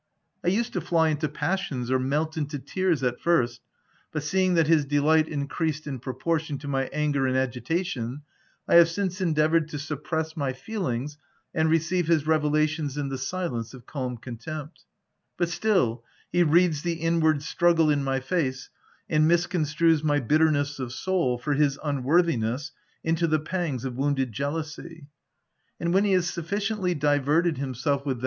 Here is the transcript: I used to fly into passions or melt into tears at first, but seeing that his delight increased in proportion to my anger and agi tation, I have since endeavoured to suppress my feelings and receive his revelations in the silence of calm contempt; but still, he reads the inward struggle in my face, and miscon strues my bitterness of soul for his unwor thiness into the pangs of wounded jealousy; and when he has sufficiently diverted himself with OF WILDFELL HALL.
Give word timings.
I 0.43 0.47
used 0.47 0.73
to 0.73 0.81
fly 0.81 1.09
into 1.09 1.29
passions 1.29 1.91
or 1.91 1.99
melt 1.99 2.35
into 2.35 2.57
tears 2.57 3.03
at 3.03 3.19
first, 3.19 3.61
but 4.11 4.23
seeing 4.23 4.55
that 4.55 4.65
his 4.65 4.83
delight 4.83 5.27
increased 5.27 5.85
in 5.85 5.99
proportion 5.99 6.57
to 6.57 6.67
my 6.67 6.85
anger 6.87 7.27
and 7.27 7.35
agi 7.35 7.61
tation, 7.61 8.23
I 8.67 8.77
have 8.77 8.89
since 8.89 9.21
endeavoured 9.21 9.67
to 9.67 9.77
suppress 9.77 10.35
my 10.35 10.53
feelings 10.53 11.19
and 11.53 11.69
receive 11.69 12.07
his 12.07 12.25
revelations 12.25 12.97
in 12.97 13.09
the 13.09 13.17
silence 13.19 13.75
of 13.75 13.85
calm 13.85 14.17
contempt; 14.17 14.85
but 15.37 15.49
still, 15.49 16.03
he 16.31 16.41
reads 16.41 16.81
the 16.81 16.93
inward 16.93 17.43
struggle 17.43 17.91
in 17.91 18.03
my 18.03 18.19
face, 18.21 18.71
and 19.07 19.29
miscon 19.29 19.65
strues 19.67 20.01
my 20.03 20.19
bitterness 20.19 20.79
of 20.79 20.91
soul 20.93 21.37
for 21.37 21.53
his 21.53 21.77
unwor 21.83 22.23
thiness 22.25 22.71
into 23.03 23.27
the 23.27 23.37
pangs 23.39 23.85
of 23.85 23.97
wounded 23.97 24.31
jealousy; 24.31 25.05
and 25.79 25.93
when 25.93 26.05
he 26.05 26.13
has 26.13 26.27
sufficiently 26.27 26.95
diverted 26.95 27.59
himself 27.59 27.97
with 27.97 27.99
OF 27.99 28.05
WILDFELL 28.05 28.15
HALL. 28.15 28.19